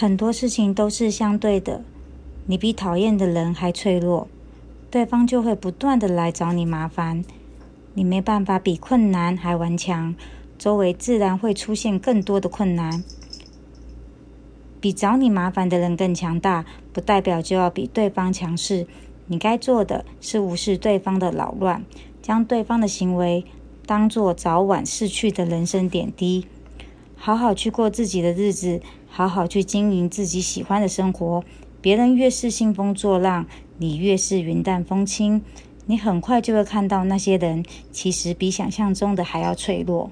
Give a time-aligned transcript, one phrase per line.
[0.00, 1.82] 很多事情都是相对的，
[2.46, 4.28] 你比讨厌的人还脆弱，
[4.92, 7.24] 对方就会不断的来找你麻烦。
[7.94, 10.14] 你没办法比困难还顽强，
[10.56, 13.02] 周围自然会出现更多的困难。
[14.80, 18.86] 比找你麻烦的人更强大，不代表就要比对方强势。
[19.26, 21.84] 你该做的是无视对方的扰乱，
[22.22, 23.44] 将对方的行为
[23.84, 26.46] 当作早晚逝去的人生点滴，
[27.20, 31.42] 好好去过自己的日子，好好去经营自己喜欢的生活。
[31.80, 33.44] 别人越是兴风作浪，
[33.78, 35.42] 你越是云淡风轻。
[35.86, 40.10] 你很快就会看到那些人其实比想象中的还要脆弱。